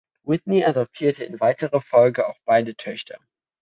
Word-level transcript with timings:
Whitney 0.23 0.63
adoptierte 0.65 1.23
in 1.25 1.39
weiterer 1.39 1.79
Folge 1.79 2.27
auch 2.27 2.39
beide 2.45 2.75
Töchter. 2.75 3.19